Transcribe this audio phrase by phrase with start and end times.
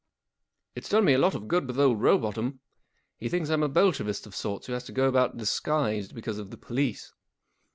[0.73, 2.57] It's done me a lot of good with offl Rowbotham.
[3.19, 6.49] He thinks I'm a Bolshevist of sorts who has to go about disguised because of
[6.49, 7.13] the police.